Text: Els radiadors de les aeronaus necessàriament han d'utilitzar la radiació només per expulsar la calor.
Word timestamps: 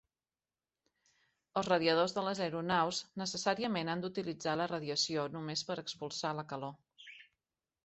Els 1.61 1.67
radiadors 1.67 2.15
de 2.15 2.23
les 2.29 2.41
aeronaus 2.45 3.03
necessàriament 3.23 3.93
han 3.95 4.03
d'utilitzar 4.07 4.57
la 4.63 4.69
radiació 4.73 5.29
només 5.37 5.67
per 5.71 5.81
expulsar 5.85 6.35
la 6.41 6.49
calor. 6.57 6.77